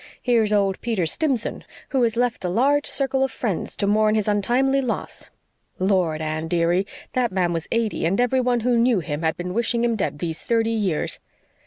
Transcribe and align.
Here's 0.19 0.51
old 0.51 0.81
Peter 0.81 1.05
Stimson, 1.05 1.63
who 1.89 2.01
has 2.01 2.15
'left 2.15 2.43
a 2.43 2.49
large 2.49 2.87
circle 2.87 3.23
of 3.23 3.29
friends 3.29 3.77
to 3.77 3.85
mourn 3.85 4.15
his 4.15 4.27
untimely 4.27 4.81
loss.' 4.81 5.29
Lord, 5.77 6.23
Anne, 6.23 6.47
dearie, 6.47 6.87
that 7.13 7.31
man 7.31 7.53
was 7.53 7.67
eighty, 7.71 8.05
and 8.07 8.19
everybody 8.19 8.63
who 8.63 8.79
knew 8.79 9.01
him 9.01 9.21
had 9.21 9.37
been 9.37 9.53
wishing 9.53 9.83
him 9.83 9.95
dead 9.95 10.17
these 10.17 10.43
thirty 10.43 10.71
years. 10.71 11.19